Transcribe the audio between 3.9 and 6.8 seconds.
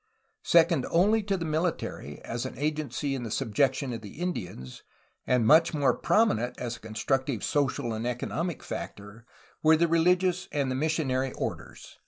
of the Indians, and much more prominent as a